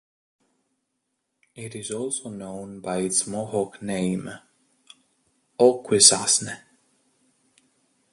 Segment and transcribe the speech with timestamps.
[1.53, 4.31] It is also known by its Mohawk name,
[5.59, 6.57] Akwesasne.